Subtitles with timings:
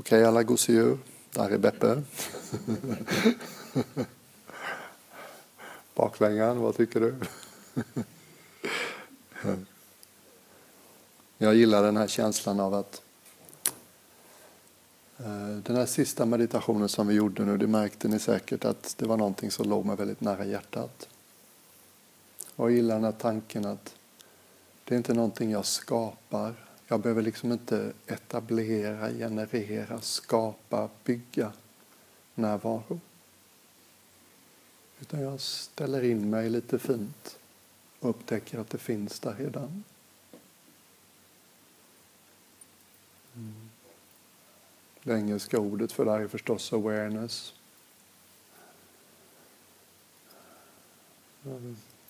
[0.00, 0.98] Okej alla gosedjur,
[1.32, 2.02] där är Beppe.
[5.94, 7.14] Baklängan, vad tycker du?
[11.38, 13.02] Jag gillar den här känslan av att
[15.18, 19.06] eh, den här sista meditationen som vi gjorde nu, det märkte ni säkert att det
[19.06, 21.08] var någonting som låg mig väldigt nära hjärtat.
[22.56, 23.94] Och jag gillar den här tanken att
[24.84, 26.67] det är inte någonting jag skapar.
[26.90, 31.52] Jag behöver liksom inte etablera, generera, skapa, bygga
[32.34, 33.00] närvaro.
[35.00, 37.38] Utan jag ställer in mig lite fint
[38.00, 39.84] och upptäcker att det finns där redan.
[43.34, 43.70] Mm.
[45.02, 47.54] Det engelska ordet för det här är förstås awareness.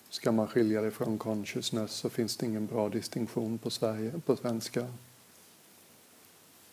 [0.09, 4.35] Ska man skilja det från consciousness så finns det ingen bra distinktion på, Sverige, på
[4.35, 4.87] svenska.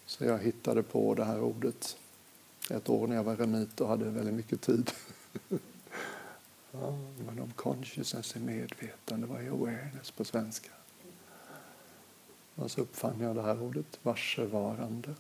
[0.06, 1.96] Så jag hittade på det här ordet
[2.70, 4.90] ett år när jag var remit och hade väldigt mycket tid.
[6.72, 10.70] ja, men om consciousness är medvetande, vad är awareness på svenska?
[12.54, 15.14] Och så uppfann jag det här ordet, varsevarande.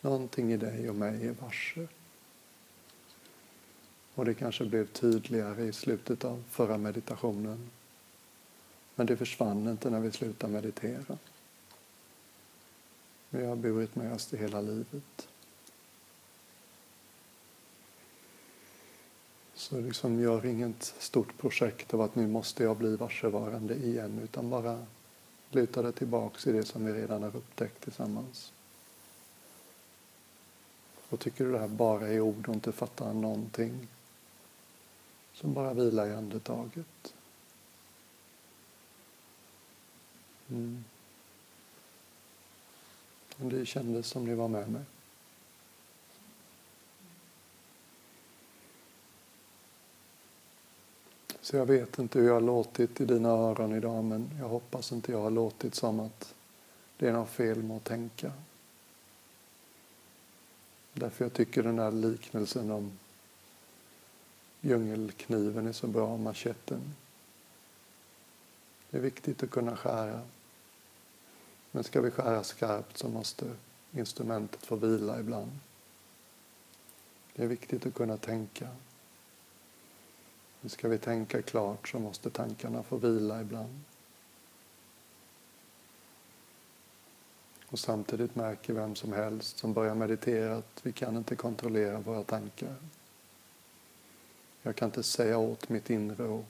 [0.00, 1.86] Någonting i dig och mig är varse.
[4.20, 7.70] Och det kanske blev tydligare i slutet av förra meditationen.
[8.94, 11.18] Men det försvann inte när vi slutade meditera.
[13.30, 15.28] Vi har burit med oss det hela livet.
[19.54, 24.50] Så liksom gör inget stort projekt av att nu måste jag bli varsevarande igen utan
[24.50, 24.86] bara
[25.50, 28.52] luta dig tillbaks i det som vi redan har upptäckt tillsammans.
[31.08, 33.88] Och tycker du det här bara är ord och inte fattar någonting
[35.40, 37.14] som bara vilar i andetaget.
[40.50, 40.84] Mm.
[43.36, 44.82] Det kändes som ni var med mig.
[51.40, 54.92] Så jag vet inte hur jag har låtit i dina öron idag men jag hoppas
[54.92, 56.34] inte jag har låtit som att
[56.96, 58.32] det är något fel med att tänka.
[60.92, 62.98] Därför jag tycker den där liknelsen om
[64.60, 66.94] djungelkniven är så bra, macheten.
[68.90, 70.20] Det är viktigt att kunna skära.
[71.70, 73.44] Men ska vi skära skarpt så måste
[73.92, 75.50] instrumentet få vila ibland.
[77.34, 78.68] Det är viktigt att kunna tänka.
[80.60, 83.80] Men ska vi tänka klart så måste tankarna få vila ibland.
[87.66, 92.22] Och samtidigt märker vem som helst som börjar meditera att vi kan inte kontrollera våra
[92.22, 92.76] tankar.
[94.62, 96.44] Jag kan inte säga åt mitt inre och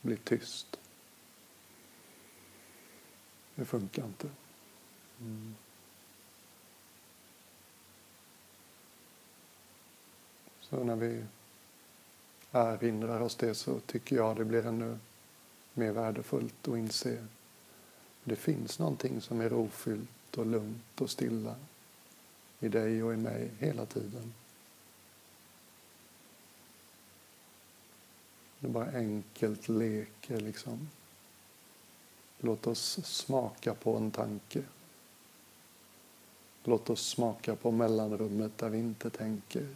[0.00, 0.78] bli tyst.
[3.54, 4.28] Det funkar inte.
[5.20, 5.54] Mm.
[10.60, 11.24] Så när vi
[12.52, 14.98] erinrar oss det så tycker jag det blir ännu
[15.74, 17.28] mer värdefullt att inse att
[18.24, 21.54] det finns någonting som är rofyllt och lugnt och stilla
[22.60, 24.34] i dig och i mig hela tiden.
[28.60, 30.88] Det bara enkelt leker liksom.
[32.38, 34.62] Låt oss smaka på en tanke.
[36.64, 39.68] Låt oss smaka på mellanrummet där vi inte tänker.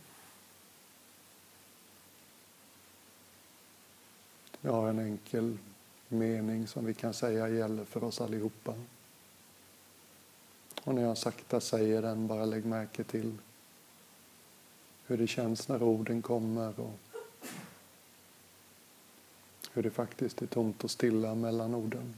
[4.60, 5.59] Jag har en enkel
[6.09, 8.75] mening som vi kan säga gäller för oss allihopa.
[10.84, 13.38] Och när jag sakta säger den, bara lägg märke till
[15.06, 17.12] hur det känns när orden kommer och
[19.72, 22.15] hur det faktiskt är tomt och stilla mellan orden.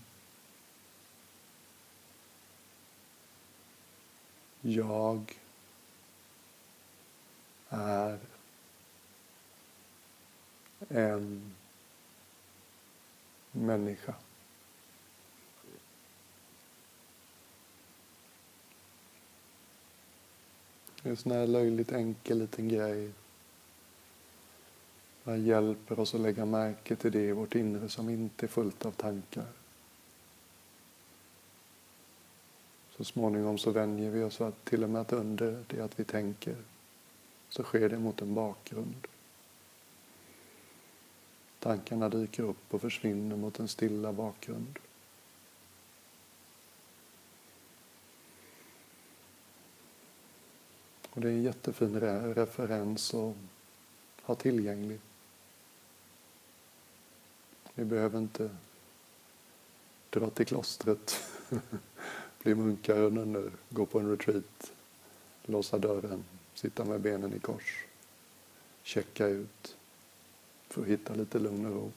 [4.61, 5.39] Jag
[7.69, 8.19] är
[10.89, 11.55] en
[13.53, 14.15] människa.
[21.03, 23.13] Det är en sån här löjligt enkel liten grej
[25.25, 28.87] han hjälper oss att lägga märke till det i vårt inre som inte är fullt
[28.87, 29.47] av tankar.
[32.97, 36.05] Så småningom så vänjer vi oss att till och med att under det att vi
[36.05, 36.57] tänker
[37.49, 39.07] så sker det mot en bakgrund.
[41.59, 44.79] Tankarna dyker upp och försvinner mot en stilla bakgrund.
[51.11, 52.01] Och det är en jättefin
[52.35, 53.35] referens att
[54.23, 55.01] ha tillgänglig.
[57.75, 58.51] Vi behöver inte
[60.11, 61.25] dra till klostret
[62.43, 64.73] bli munkar gå på en retreat,
[65.43, 66.25] låsa dörren,
[66.55, 67.85] sitta med benen i kors,
[68.83, 69.77] checka ut
[70.69, 71.93] för att hitta lite lugn och ro.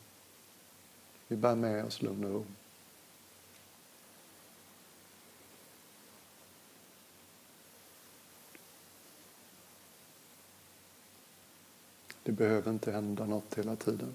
[1.27, 2.45] Vi bär med oss lugn och ro.
[12.23, 14.13] Det behöver inte hända något hela tiden.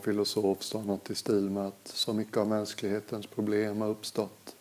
[0.00, 4.56] Någon filosof sa något i stil med att så mycket av mänsklighetens problem har uppstått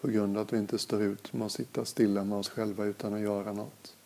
[0.00, 2.84] på grund av att vi inte står ut med att sitta stilla med oss själva
[2.84, 3.96] utan att göra något.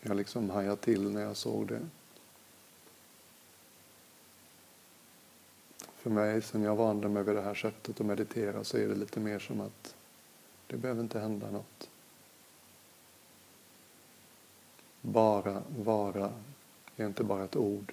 [0.00, 1.80] Jag liksom hajade till när jag såg det.
[5.78, 8.94] För mig, sen jag vande mig vid det här sättet att meditera, så är det
[8.94, 9.94] lite mer som att
[10.66, 11.88] det behöver inte hända något.
[15.00, 16.32] Bara vara
[16.96, 17.92] är inte bara ett ord.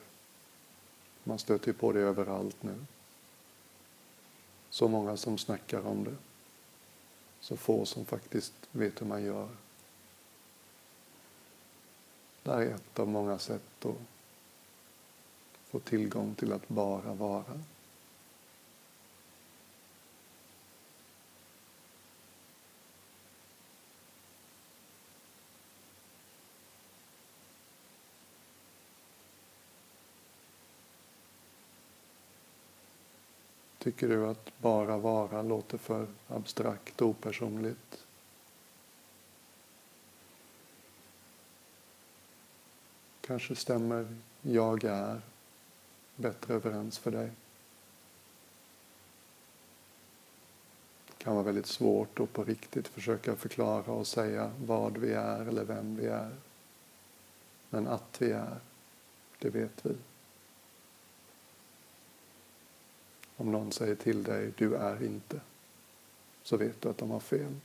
[1.23, 2.75] Man stöter på det överallt nu.
[4.69, 6.15] Så många som snackar om det.
[7.39, 9.49] Så få som faktiskt vet hur man gör.
[12.43, 13.95] Det här är ett av många sätt att
[15.67, 17.59] få tillgång till att bara vara.
[33.83, 38.05] Tycker du att bara vara låter för abstrakt och opersonligt?
[43.21, 45.21] Kanske stämmer jag är
[46.15, 47.31] bättre överens för dig.
[51.07, 55.47] Det kan vara väldigt svårt att på riktigt försöka förklara och säga vad vi är
[55.47, 56.35] eller vem vi är.
[57.69, 58.57] Men att vi är,
[59.39, 59.95] det vet vi.
[63.41, 65.41] Om någon säger till dig, du är inte,
[66.43, 67.55] så vet du att de har fel.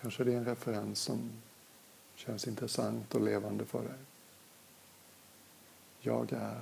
[0.00, 1.30] Kanske det är en referens som
[2.14, 3.98] känns intressant och levande för dig.
[6.00, 6.60] Jag är.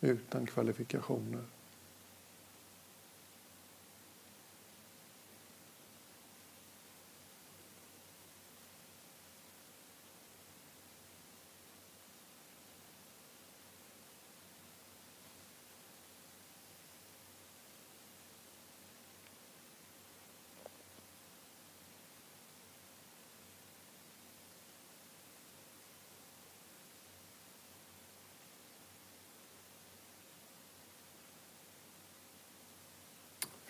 [0.00, 1.44] Utan kvalifikationer.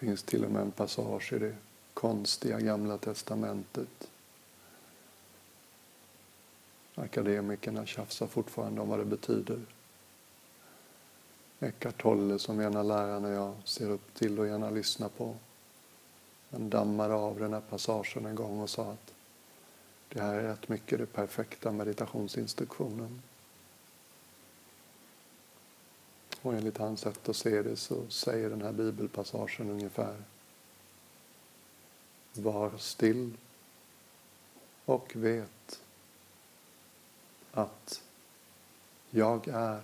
[0.01, 1.57] Det finns till och med en passage i det
[1.95, 4.09] konstiga gamla testamentet.
[6.95, 9.61] Akademikerna tjafsar fortfarande om vad det betyder.
[11.61, 15.37] Eckart Tolle som ena lärarna jag ser upp till och gärna lyssnar på.
[16.51, 19.13] Han dammade av den här passagen en gång och sa att
[20.09, 23.23] det här är rätt mycket det perfekta meditationsinstruktionen.
[26.43, 30.17] Och enligt hans sätt att se det så säger den här bibelpassagen ungefär.
[32.33, 33.37] Var still
[34.85, 35.81] och vet
[37.53, 38.03] att
[39.11, 39.83] jag är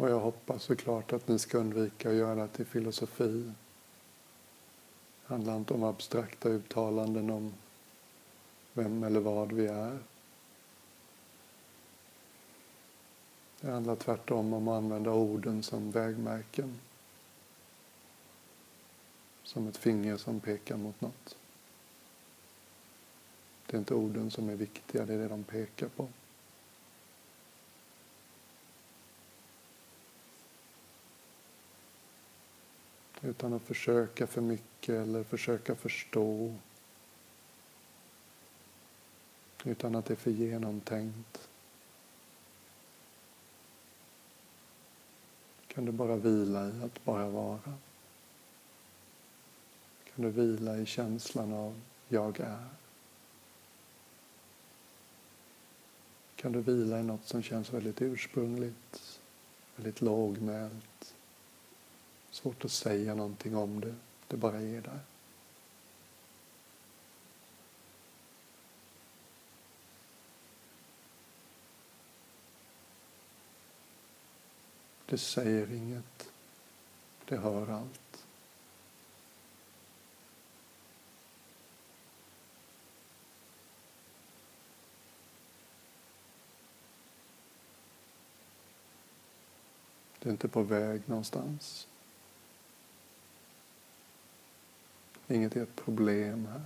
[0.00, 3.52] Och jag hoppas såklart att ni ska undvika att göra det till filosofi.
[5.22, 7.54] Det handlar inte om abstrakta uttalanden om
[8.72, 9.98] vem eller vad vi är.
[13.60, 16.80] Det handlar tvärtom om att använda orden som vägmärken.
[19.42, 21.36] Som ett finger som pekar mot något.
[23.66, 26.08] Det är inte orden som är viktiga, det är det de pekar på.
[33.22, 36.54] utan att försöka för mycket eller försöka förstå.
[39.64, 41.48] Utan att det är för genomtänkt.
[45.66, 47.72] Kan du bara vila i att bara vara?
[50.04, 52.66] Kan du vila i känslan av jag är?
[56.36, 59.20] Kan du vila i något som känns väldigt ursprungligt,
[59.76, 61.09] väldigt lågmält,
[62.30, 63.94] Svårt att säga någonting om det,
[64.28, 65.00] det bara är där.
[75.06, 76.30] Det säger inget.
[77.24, 78.26] Det hör allt.
[90.18, 91.86] Det är inte på väg någonstans.
[95.30, 96.62] Inget är ett problem här.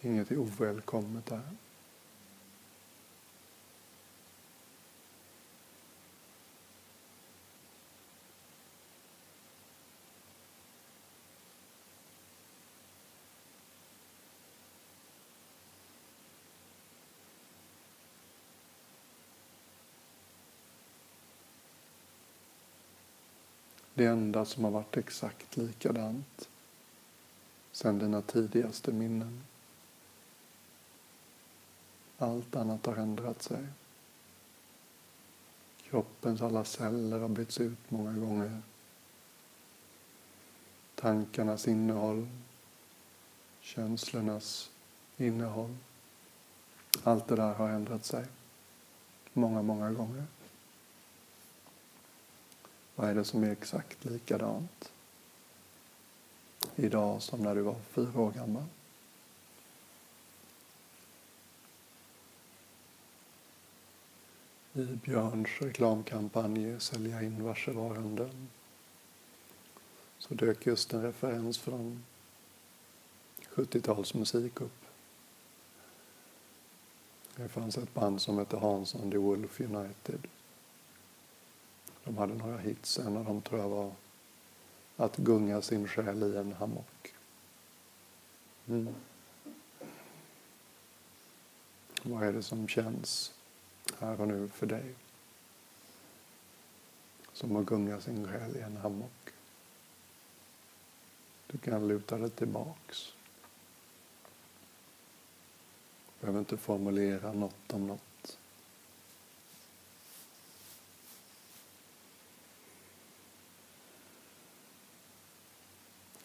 [0.00, 1.42] Inget är ovälkommet här.
[24.00, 26.48] Det enda som har varit exakt likadant
[27.72, 29.42] sedan dina tidigaste minnen.
[32.18, 33.66] Allt annat har ändrat sig.
[35.82, 38.62] Kroppens alla celler har bytts ut många gånger.
[40.94, 42.28] Tankarnas innehåll,
[43.60, 44.70] känslornas
[45.16, 45.76] innehåll.
[47.02, 48.26] Allt det där har ändrat sig
[49.32, 50.26] många, många gånger.
[53.00, 54.92] Vad är det som är exakt likadant
[56.76, 58.64] idag som när du var fyra år gammal?
[64.72, 68.48] I Björns reklamkampanj Sälja in varsevaranden
[70.18, 72.04] så dök just en referens från
[73.48, 74.84] 70-talsmusik upp.
[77.36, 80.26] Det fanns ett band som hette Hansson The Wolf United
[82.04, 82.98] de hade några hits.
[82.98, 83.92] En av dem tror jag var
[84.96, 87.14] Att gunga sin själ i en hammock.
[88.68, 88.94] Mm.
[92.02, 93.32] Vad är det som känns
[93.98, 94.94] här och nu för dig?
[97.32, 99.30] Som att gunga sin själ i en hammock.
[101.46, 103.12] Du kan luta dig tillbaks.
[106.06, 108.09] Du behöver inte formulera något om något.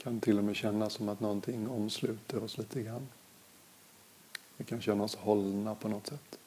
[0.06, 3.08] Kan till och med kännas som att någonting omsluter oss lite grann.
[4.58, 6.40] Vi kan känna oss hållna på något sätt.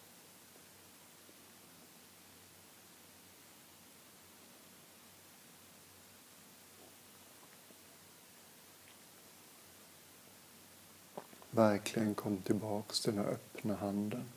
[11.50, 14.28] Verkligen kom tillbaks till den här öppna handen.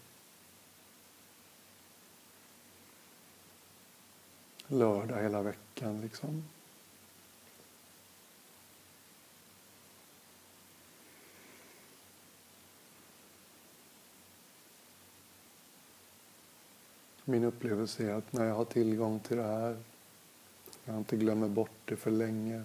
[4.67, 6.43] Lördag hela veckan liksom.
[17.31, 19.77] Min upplevelse är att när jag har tillgång till det här,
[20.85, 22.63] jag inte glömmer bort det för länge,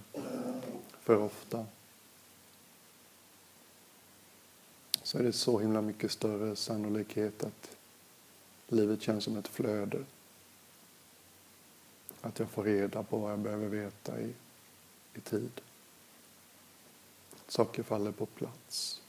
[1.00, 1.66] för ofta,
[5.02, 7.76] så är det så himla mycket större sannolikhet att
[8.68, 10.04] livet känns som ett flöde.
[12.20, 14.32] Att jag får reda på vad jag behöver veta i,
[15.14, 15.60] i tid.
[17.48, 19.02] Saker faller på plats.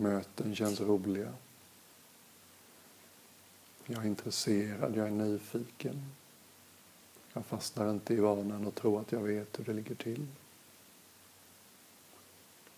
[0.00, 1.32] Möten känns roliga.
[3.86, 6.04] Jag är intresserad, jag är nyfiken.
[7.32, 10.26] Jag fastnar inte i vanan och tror att jag vet hur det ligger till.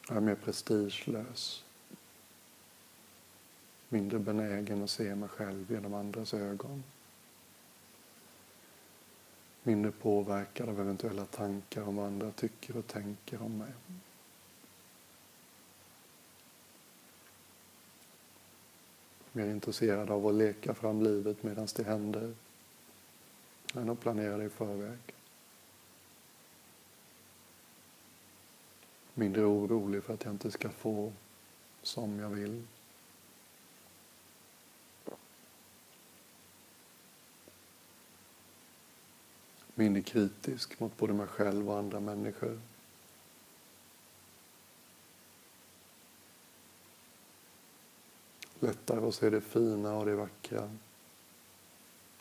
[0.08, 1.64] Jag är mer prestigelös.
[3.88, 6.84] Mindre benägen att se mig själv genom andras ögon.
[9.62, 13.72] Mindre påverkad av eventuella tankar om vad andra tycker och tänker om mig.
[19.32, 22.34] Mer intresserad av att leka fram livet medan det händer
[23.74, 24.98] än att planera det i förväg.
[29.14, 31.12] Mindre orolig för att jag inte ska få
[31.82, 32.62] som jag vill.
[39.74, 42.60] Mindre kritisk mot både mig själv och andra människor
[48.62, 50.70] Lättare att se det fina och det vackra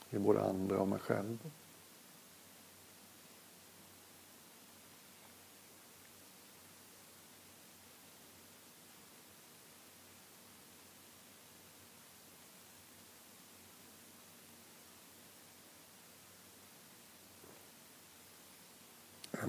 [0.09, 1.37] i både andra och mig själv.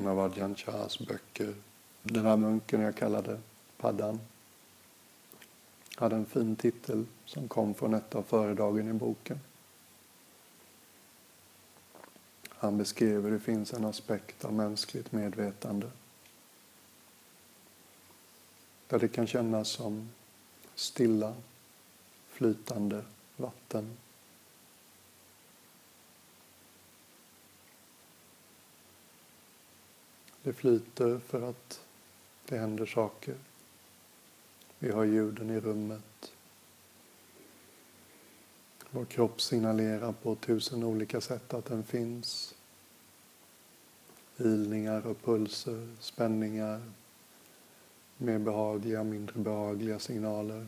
[0.02, 1.54] en av Adjan Chahs böcker.
[2.02, 3.40] Den här munken jag kallade
[3.76, 4.20] Paddan
[6.02, 9.40] hade en fin titel som kom från ett av föredragen i boken.
[12.48, 15.90] Han beskrev hur det finns en aspekt av mänskligt medvetande
[18.88, 20.10] där det kan kännas som
[20.74, 21.34] stilla,
[22.28, 23.04] flytande
[23.36, 23.96] vatten
[30.42, 31.80] Det flyter för att
[32.48, 33.34] det händer saker.
[34.82, 36.32] Vi har ljuden i rummet.
[38.90, 42.54] Vår kropp signalerar på tusen olika sätt att den finns.
[44.36, 46.80] Ilningar och pulser, spänningar,
[48.16, 50.66] mer behagliga, mindre behagliga signaler.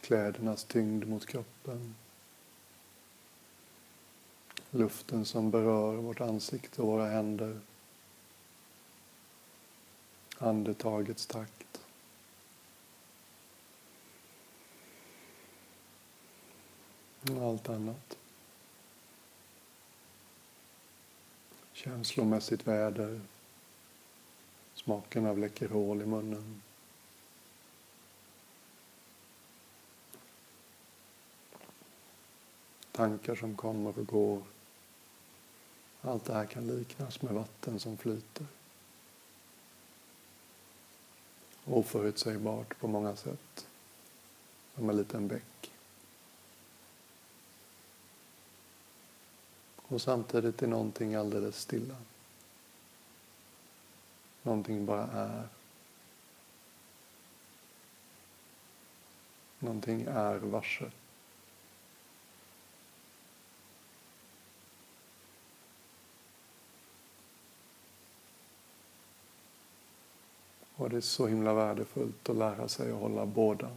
[0.00, 1.94] Klädernas tyngd mot kroppen.
[4.70, 7.60] Luften som berör vårt ansikte och våra händer
[10.38, 11.79] andetagets takt.
[17.22, 18.16] Och allt annat.
[21.72, 23.20] Känslomässigt väder,
[24.74, 26.62] smaken av Läkerol i munnen.
[32.92, 34.42] Tankar som kommer och går.
[36.02, 38.46] Allt det här kan liknas med vatten som flyter
[41.70, 43.66] oförutsägbart på många sätt.
[44.74, 45.69] Som en liten bäck.
[49.90, 51.96] Och samtidigt är någonting alldeles stilla.
[54.42, 55.48] Någonting bara är.
[59.58, 60.90] Någonting är varse.
[70.76, 73.70] Och det är så himla värdefullt att lära sig att hålla båda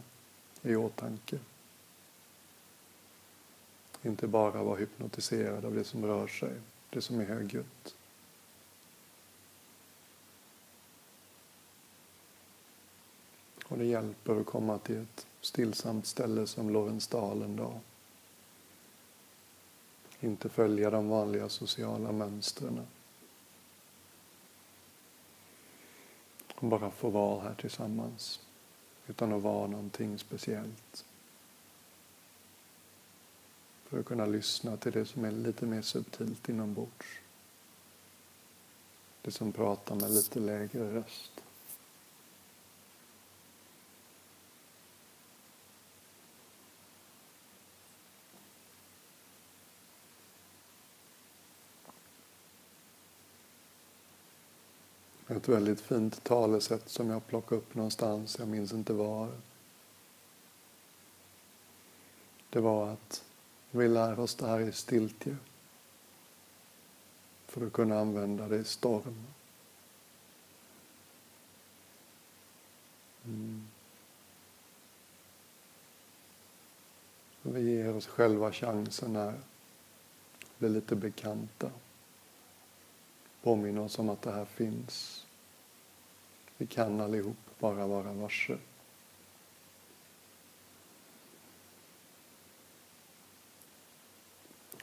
[0.62, 1.38] i åtanke.
[4.04, 6.52] Inte bara vara hypnotiserad av det som rör sig,
[6.90, 7.96] det som är högljutt.
[13.64, 17.80] Och det hjälper att komma till ett stillsamt ställe som Lorensdal en dag.
[20.20, 22.86] Inte följa de vanliga sociala mönstren.
[26.64, 28.40] och bara få vara här tillsammans
[29.06, 31.04] utan att vara någonting speciellt.
[33.94, 37.06] För att kunna lyssna till det som är lite mer subtilt inombords.
[39.22, 41.32] Det som pratar med lite lägre röst.
[55.28, 59.28] Ett väldigt fint talesätt som jag plockade upp någonstans, jag minns inte var.
[62.50, 63.24] Det var att
[63.74, 65.36] vi lär oss det här i stiltje
[67.46, 69.26] för att kunna använda det i storm.
[73.24, 73.68] Mm.
[77.42, 79.40] Vi ger oss själva chansen här,
[80.58, 81.70] bli lite bekanta.
[83.42, 85.26] Påminna oss om att det här finns.
[86.56, 88.58] Vi kan allihop bara vara varse.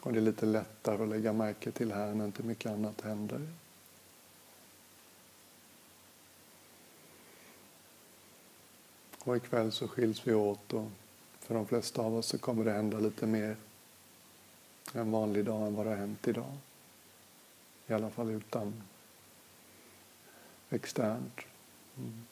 [0.02, 3.48] Och det är lite lättare att lägga märke till här när inte mycket annat händer.
[9.24, 10.88] Och ikväll så skiljs vi åt och
[11.40, 13.56] för de flesta av oss så kommer det hända lite mer
[14.94, 16.58] en vanlig dag än vad det har hänt idag.
[17.88, 18.84] I alla fall utan
[20.70, 21.40] externt.
[21.98, 22.26] Mm.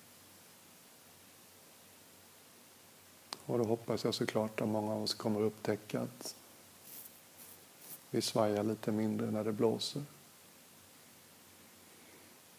[3.46, 6.36] Och då hoppas jag såklart att många av oss kommer upptäcka att
[8.12, 10.04] vi svajar lite mindre när det blåser.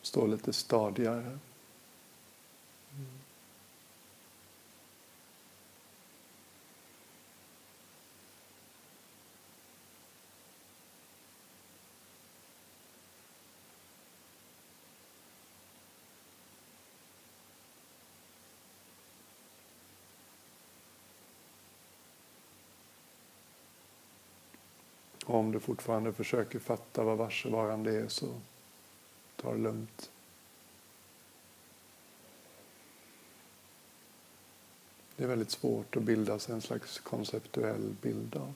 [0.03, 1.39] Står lite stadigare.
[25.41, 28.29] Om du fortfarande försöker fatta vad varsevarande är så
[29.37, 30.11] ta det lugnt.
[35.17, 38.55] Det är väldigt svårt att bilda sig en slags konceptuell bild av.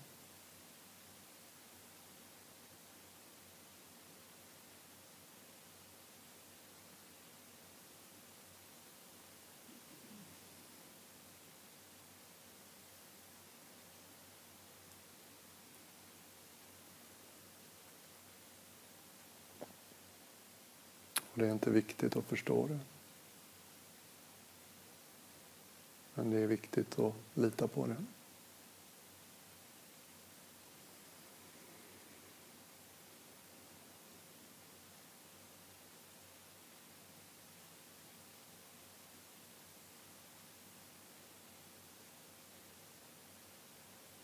[21.34, 22.78] Och det är inte viktigt att förstå det.
[26.14, 27.96] Men det är viktigt att lita på det.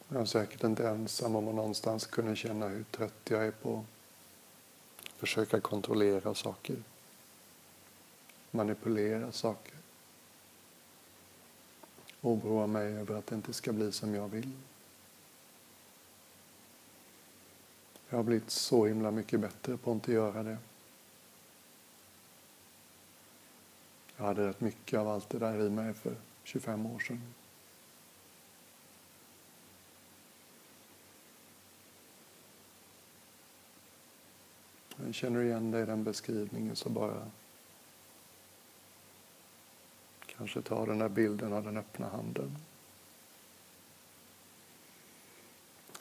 [0.08, 3.84] Jag är säkert inte ensam om att någonstans kunna känna hur trött jag är på
[5.04, 6.76] att försöka kontrollera saker
[8.50, 9.74] manipulera saker.
[12.20, 14.52] Oroa mig över att det inte ska bli som jag vill.
[18.08, 20.58] Jag har blivit så himla mycket bättre på att inte göra det.
[24.16, 27.34] Jag hade rätt mycket av allt det där i mig för 25 år sedan.
[34.96, 37.30] Men känner igen dig i den beskrivningen så bara
[40.40, 42.56] Kanske ta den där bilden av den öppna handen.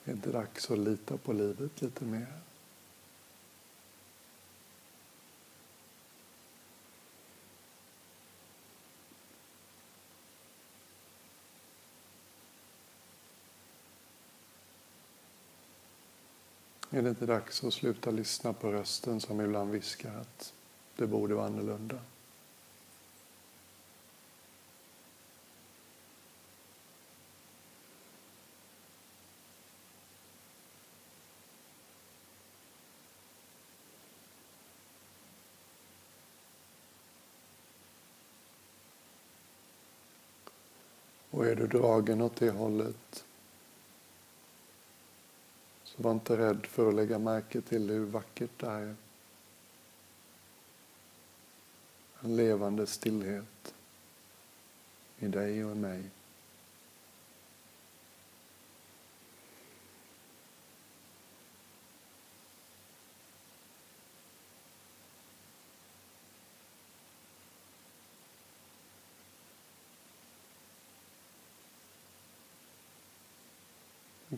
[0.03, 2.27] Är det inte dags att lita på livet lite mer?
[16.89, 20.53] Är det inte dags att sluta lyssna på rösten som ibland viskar att
[20.95, 21.99] det borde vara annorlunda?
[41.51, 43.25] Är du dragen åt det hållet
[45.83, 48.95] så var inte rädd för att lägga märke till hur vackert det är.
[52.21, 53.73] En levande stillhet
[55.19, 56.03] i dig och i mig.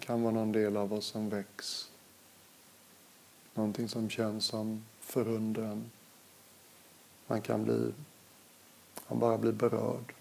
[0.02, 1.92] Kan vara någon del av oss som väcks.
[3.54, 5.92] Någonting som känns som förundran.
[7.28, 7.94] Man kan bli,
[9.08, 10.14] man bara blir berörd.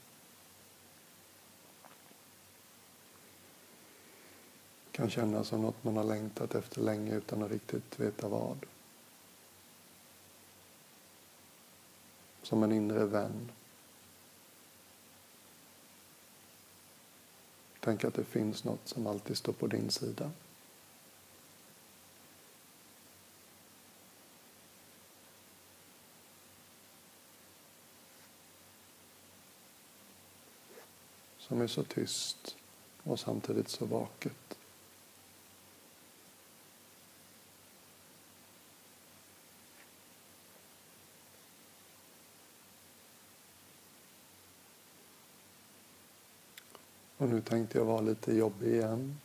[4.85, 8.67] Det kan kännas som något man har längtat efter länge utan att riktigt veta vad.
[12.43, 13.51] Som en inre vän.
[17.81, 20.31] Tänk att det finns något som alltid står på din sida.
[31.39, 32.57] Som är så tyst
[33.03, 34.59] och samtidigt så vaket.
[47.21, 49.21] Och nu tänkte jag vara lite jobbig igen.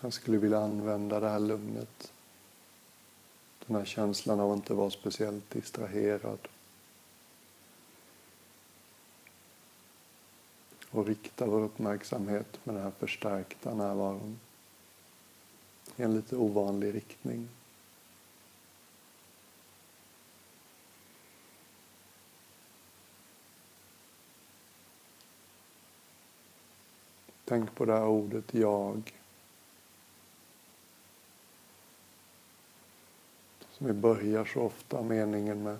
[0.00, 2.12] Jag skulle vilja använda det här lugnet.
[3.66, 6.48] Den här känslan av att inte vara speciellt distraherad.
[10.90, 14.40] Och rikta vår uppmärksamhet med den här förstärkta närvaron
[15.96, 17.48] i en lite ovanlig riktning.
[27.48, 29.12] Tänk på det här ordet jag.
[33.70, 35.78] Som vi börjar så ofta meningen med.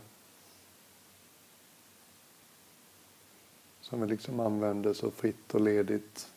[3.81, 6.31] Som vi liksom använder så fritt och ledigt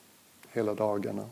[0.50, 1.30] hela dagarna.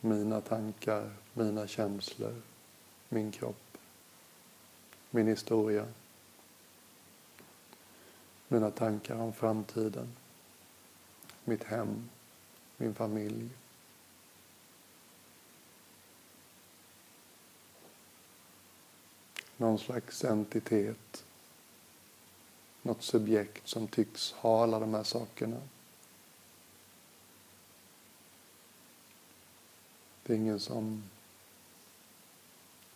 [0.00, 2.42] Mina tankar, mina känslor,
[3.08, 3.78] min kropp,
[5.10, 5.86] min historia.
[8.48, 10.16] Mina tankar om framtiden,
[11.44, 12.08] mitt hem,
[12.76, 13.48] min familj.
[19.56, 21.24] Någon slags entitet,
[22.82, 25.60] något subjekt som tycks ha alla de här sakerna.
[30.22, 31.02] Det är ingen som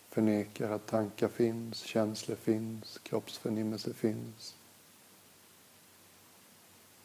[0.09, 4.55] förnekar att tankar finns, känslor finns, kroppsförnimmelse finns.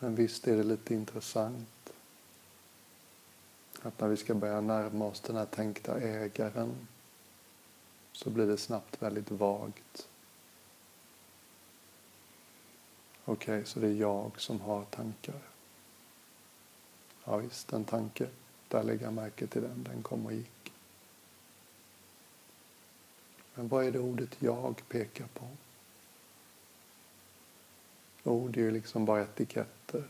[0.02, 1.92] Men visst är det lite intressant
[3.82, 6.88] att när vi ska börja närma oss den här tänkta ägaren
[8.12, 10.08] så blir det snabbt väldigt vagt.
[13.24, 15.40] Okej, okay, så det är jag som har tankar.
[17.24, 18.28] Ja visst, en tanke.
[18.68, 19.82] Där lägger jag märke till den.
[19.82, 20.72] Den kom och gick.
[23.54, 25.48] Men vad är det ordet jag pekar på?
[28.24, 30.04] Ord är ju liksom bara etiketter.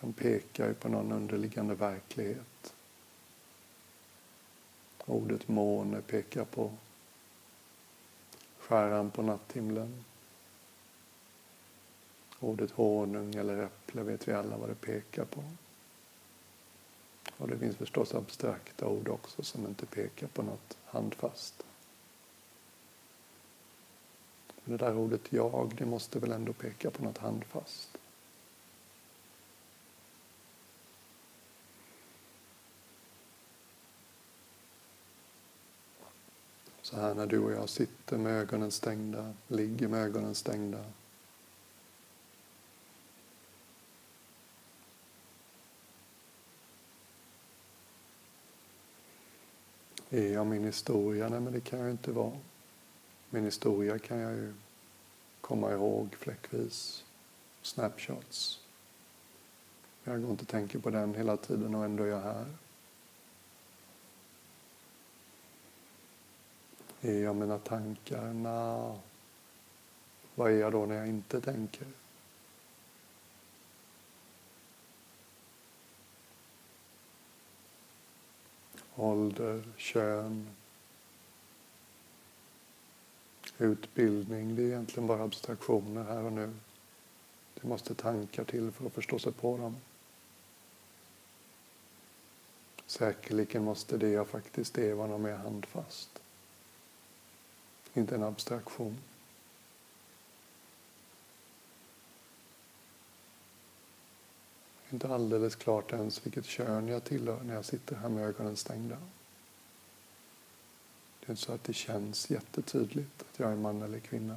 [0.00, 2.74] De pekar ju på någon underliggande verklighet.
[5.06, 6.72] Ordet måne pekar på
[8.58, 10.04] skäran på natthimlen.
[12.40, 15.44] Ordet honung eller äpple vet vi alla vad det pekar på.
[17.36, 21.63] Och det finns förstås abstrakta ord också som inte pekar på något handfast.
[24.64, 27.98] Men det där ordet jag, det måste väl ändå peka på något handfast.
[36.82, 40.84] Så här när du och jag sitter med ögonen stängda, ligger med ögonen stängda.
[50.10, 51.28] Är jag min historia?
[51.28, 52.32] Nej, men det kan jag inte vara.
[53.34, 54.54] Min historia kan jag ju
[55.40, 57.04] komma ihåg fläckvis,
[57.62, 58.60] snapshots.
[60.04, 62.46] Jag går inte och tänker på den hela tiden och ändå är jag här.
[67.00, 68.32] Är jag mina tankar?
[68.32, 68.96] Nja.
[70.34, 71.86] Vad är jag då när jag inte tänker?
[78.94, 80.48] Ålder, kön,
[83.58, 86.52] utbildning, det är egentligen bara abstraktioner här och nu.
[87.54, 89.76] Det måste tankar till för att förstå sig på dem.
[92.86, 96.22] Säkerligen måste det jag faktiskt är vara något mer handfast.
[97.94, 98.98] Inte en abstraktion.
[104.90, 108.96] Inte alldeles klart ens vilket kön jag tillhör när jag sitter här med ögonen stängda.
[111.26, 114.36] Det är inte så att det känns jättetydligt att jag är man eller kvinna.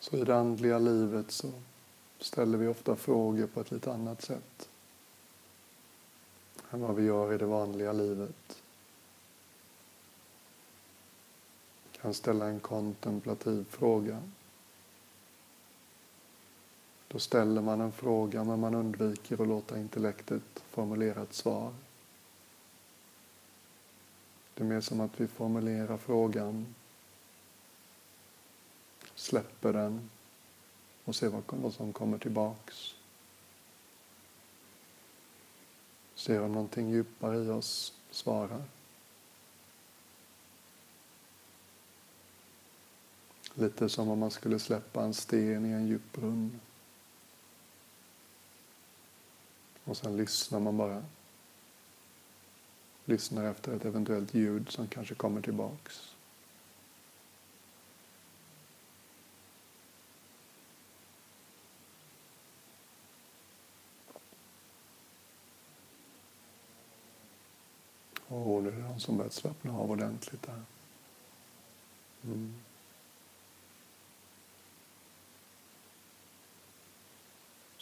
[0.00, 1.52] Så i det andliga livet så
[2.18, 4.68] ställer vi ofta frågor på ett lite annat sätt
[6.70, 8.62] än vad vi gör i det vanliga livet.
[11.92, 14.22] Vi kan ställa en kontemplativ fråga.
[17.08, 21.74] Då ställer man en fråga men man undviker att låta intellektet formulera ett svar.
[24.54, 26.74] Det är mer som att vi formulerar frågan,
[29.14, 30.10] släpper den
[31.04, 32.94] och ser vad som kommer tillbaks.
[36.14, 38.62] Ser om någonting djupare i oss svarar.
[43.54, 46.60] Lite som om man skulle släppa en sten i en djup brunn.
[49.86, 51.04] Och sen lyssnar man bara.
[53.04, 56.16] Lyssnar efter ett eventuellt ljud som kanske kommer tillbaks.
[68.28, 70.62] Och nu är det någon som börjat slappna av ordentligt där.
[72.24, 72.54] Mm.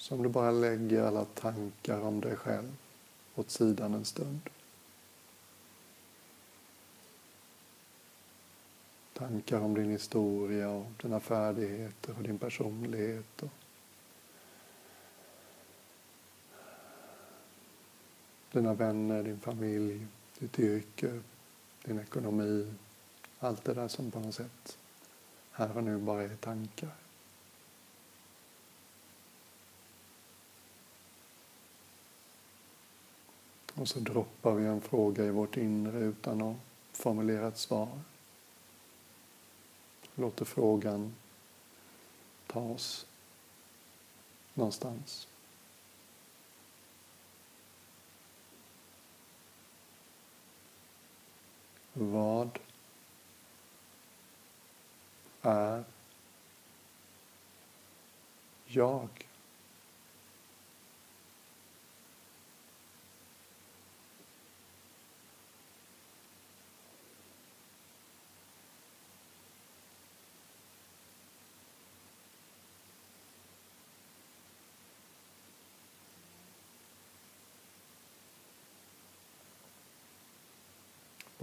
[0.04, 2.76] Som du bara lägger alla tankar om dig själv
[3.34, 4.40] åt sidan en stund.
[9.12, 13.42] Tankar om din historia och dina färdigheter och din personlighet.
[13.42, 13.50] Och
[18.52, 20.06] dina vänner, din familj,
[20.38, 21.20] ditt yrke,
[21.84, 22.74] din ekonomi.
[23.38, 24.78] Allt det där som på något sätt
[25.50, 27.03] här och nu bara är tankar.
[33.74, 36.56] Och så droppar vi en fråga i vårt inre utan att
[36.92, 38.00] formulera ett svar.
[40.14, 41.14] Låter frågan
[42.46, 43.06] ta oss
[44.54, 45.28] någonstans.
[51.92, 52.58] Vad
[55.42, 55.84] är
[58.66, 59.23] jag?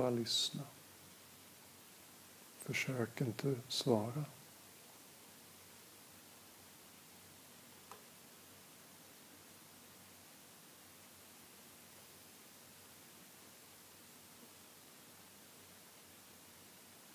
[0.02, 0.64] Bara lyssna.
[2.58, 4.26] Försök inte svara.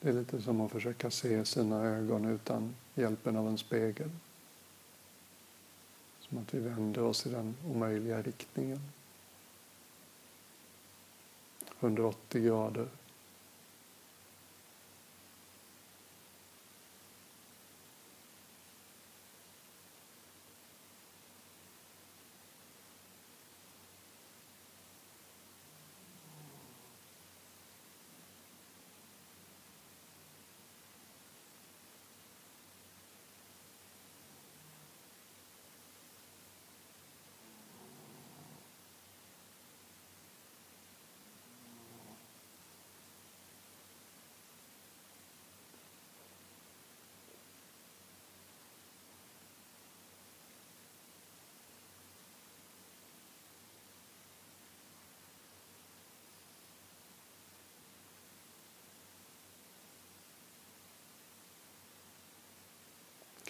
[0.00, 4.10] Det är lite som att försöka se sina ögon utan hjälpen av en spegel.
[6.20, 8.80] Som att vi vänder oss i den omöjliga riktningen.
[11.86, 12.88] 180 grader.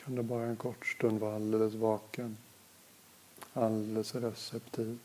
[0.07, 2.37] Kunde bara en kort stund vara alldeles vaken.
[3.53, 4.99] Alldeles receptiv.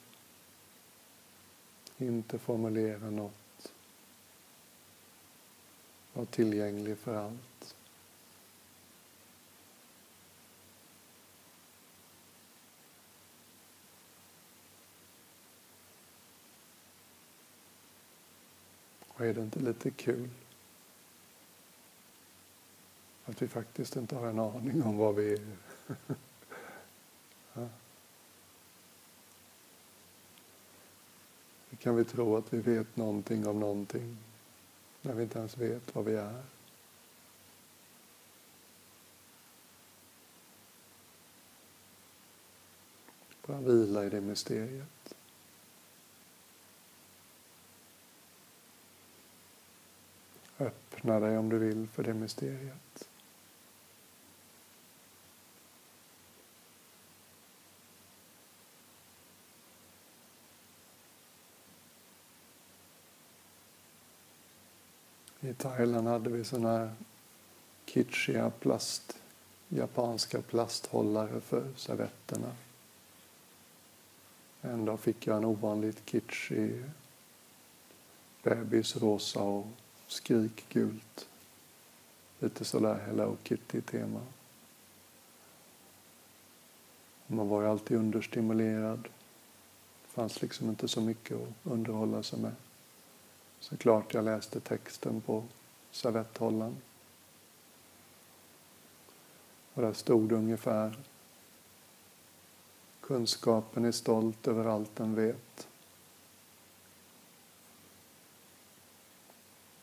[1.98, 3.74] Inte formulera något.
[6.14, 7.76] Var tillgänglig för allt.
[19.08, 20.30] Och är det inte lite kul?
[23.32, 25.39] Att vi faktiskt inte har en aning om vad vi är.
[27.54, 27.67] ja.
[31.70, 34.17] Hur kan vi tro att vi vet någonting om någonting
[35.02, 36.44] när vi inte ens vet vad vi är?
[43.46, 45.13] Bara vila i det mysteriet.
[50.60, 53.11] Öppna dig om du vill för det mysteriet.
[65.52, 66.92] I Thailand hade vi såna här
[67.86, 69.18] kitschiga plast,
[69.70, 72.52] japanska plasthållare för servetterna.
[74.62, 76.84] En dag fick jag en ovanligt kitschig
[78.44, 79.68] bebisrosa och
[80.08, 81.28] skrikgult.
[82.40, 84.22] Lite sådär Hello Kitty-tema.
[87.28, 89.04] Man var ju alltid understimulerad.
[89.04, 92.56] Det fanns liksom inte så mycket att underhålla sig med.
[93.62, 95.43] Såklart jag läste texten på
[95.91, 96.78] servetthållaren.
[99.74, 100.97] Och där stod det ungefär
[103.01, 105.68] Kunskapen är stolt över allt den vet.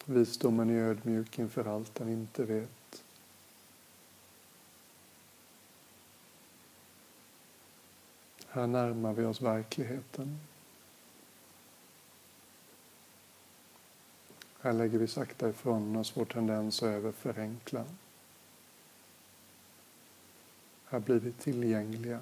[0.05, 3.03] Visdomen är ödmjuk inför allt den inte vet.
[8.49, 10.39] Här närmar vi oss verkligheten.
[14.61, 17.85] Här lägger vi sakta ifrån oss vår tendens att överförenkla.
[20.85, 22.21] Här blir vi tillgängliga.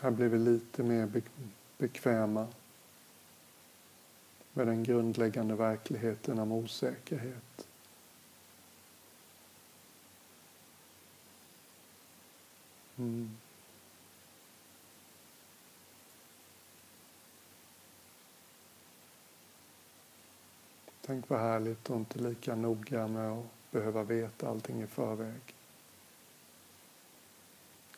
[0.00, 1.22] Här blir vi lite mer
[1.78, 2.48] bekväma
[4.52, 7.65] med den grundläggande verkligheten om osäkerhet.
[12.98, 13.30] Mm.
[21.00, 25.40] Tänk vad härligt och inte lika noga med att behöva veta allting i förväg.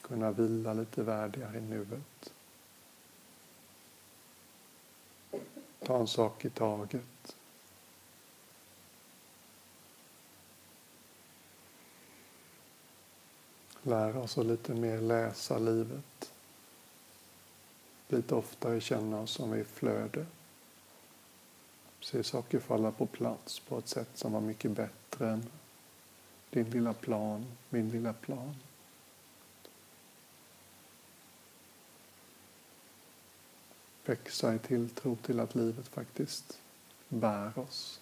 [0.03, 2.33] Kunna vila lite värdigare i nuet.
[5.83, 7.37] Ta en sak i taget.
[13.89, 16.33] Lära oss att lite mer läsa livet.
[18.09, 20.27] Lite oftare känna oss som i flöde.
[22.01, 25.47] Se saker falla på plats på ett sätt som var mycket bättre än
[26.51, 28.55] din lilla plan, min lilla plan.
[34.05, 36.59] Växa i tilltro till att livet faktiskt
[37.09, 38.01] bär oss.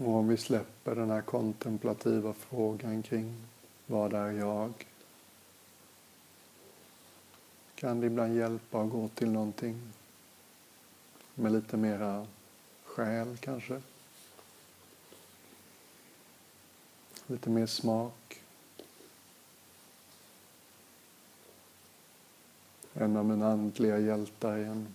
[0.00, 3.36] Och om vi släpper den här kontemplativa frågan kring
[3.86, 4.72] vad är jag?
[7.74, 9.92] Kan det ibland hjälpa att gå till någonting
[11.34, 12.26] med lite mera
[12.84, 13.82] själ kanske?
[17.26, 18.40] Lite mer smak.
[22.94, 24.94] En av mina andliga hjältar är en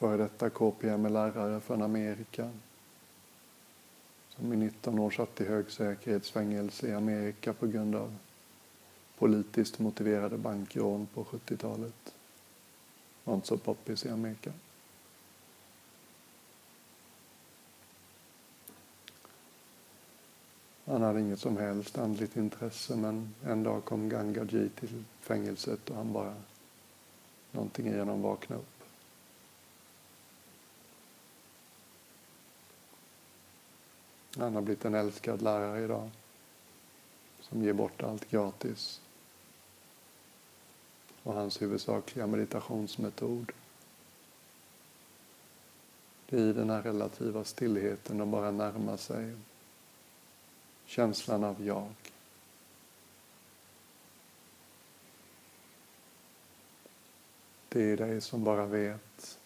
[0.00, 2.50] före detta KPML-lärare från Amerika
[4.28, 8.16] som i 19 år satt i högsäkerhetsfängelse i Amerika på grund av
[9.18, 12.14] politiskt motiverade bankrån på 70-talet.
[13.24, 14.52] var inte så poppis i Amerika.
[20.84, 25.96] Han hade inget som helst andligt intresse men en dag kom Gangaji till fängelset och
[25.96, 26.34] han bara,
[27.52, 28.79] någonting i honom vaknade upp.
[34.36, 36.10] Han har blivit en älskad lärare idag
[37.40, 39.00] som ger bort allt gratis.
[41.22, 43.52] Och hans huvudsakliga meditationsmetod
[46.30, 49.36] det är i den här relativa stillheten att bara närma sig
[50.86, 51.94] känslan av jag.
[57.68, 59.38] Det är dig som bara vet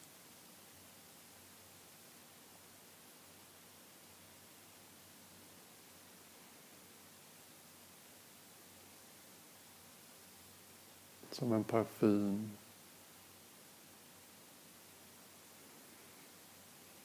[11.35, 12.51] som en parfym.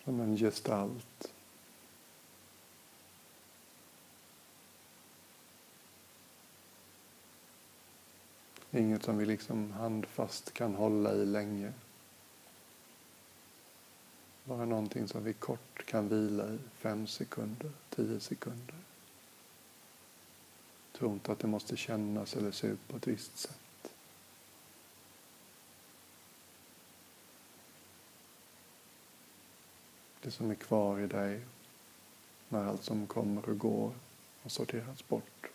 [0.03, 1.33] Som en gestalt.
[8.71, 11.73] Inget som vi liksom handfast kan hålla i länge.
[14.43, 18.75] Bara någonting som vi kort kan vila i, fem sekunder, tio sekunder.
[20.91, 23.68] Tro inte att det måste kännas eller se ut på ett visst sätt.
[30.21, 31.41] Det som är kvar i dig
[32.49, 33.91] när allt som kommer och går
[34.41, 35.47] har sorterats bort.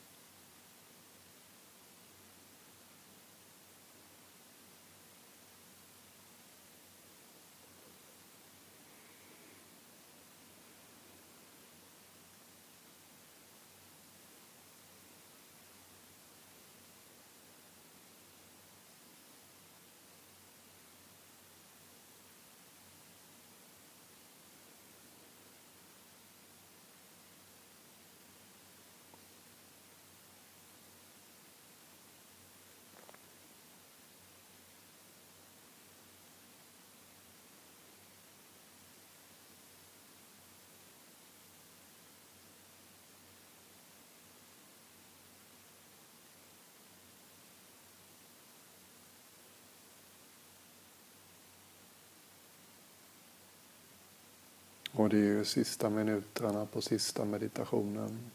[55.15, 58.31] Det är ju sista minuterna på sista meditationen.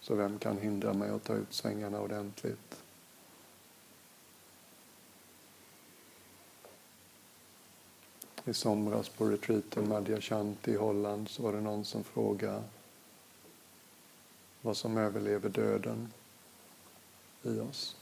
[0.00, 2.82] Så vem kan hindra mig att ta ut svängarna ordentligt?
[8.44, 12.62] I somras på retreaten Madhya Shanti i Holland så var det någon som frågade
[14.62, 16.12] vad som överlever döden
[17.42, 17.96] i oss.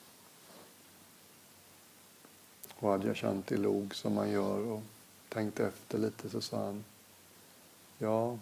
[2.78, 4.82] Och Adya Shanti log som man gör och
[5.28, 6.84] tänkte efter lite så sa han
[7.98, 8.38] Ja,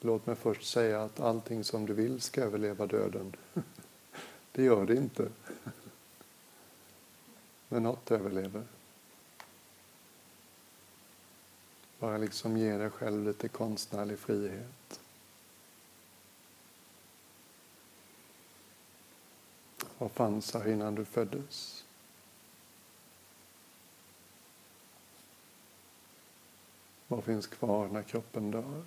[0.00, 3.36] låt mig först säga att allting som du vill ska överleva döden.
[4.52, 5.28] Det gör det inte.
[7.68, 8.64] Men något överlever.
[11.98, 15.00] Bara liksom ge dig själv lite konstnärlig frihet.
[19.98, 21.85] Vad fanns här innan du föddes?
[27.08, 28.82] Vad finns kvar när kroppen dör?